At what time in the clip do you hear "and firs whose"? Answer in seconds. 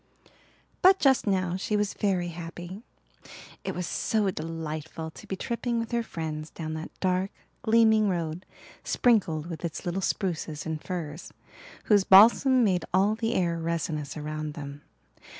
10.65-12.03